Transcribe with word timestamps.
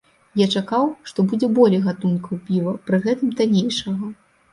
Я 0.39 0.45
чакаў, 0.59 0.85
што 1.09 1.25
будзе 1.31 1.49
болей 1.57 1.81
гатункаў 1.87 2.39
піва, 2.47 2.73
пры 2.87 3.01
гэтым 3.05 3.29
танейшага. 3.43 4.11